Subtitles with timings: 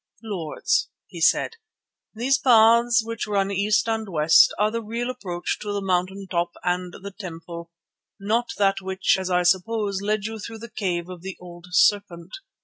[0.23, 1.57] "Lords," he said,
[2.15, 6.53] "these paths which run east and west are the real approach to the mountain top
[6.63, 7.69] and the temple,
[8.19, 12.33] not that which, as I suppose, led you through the cave of the old serpent.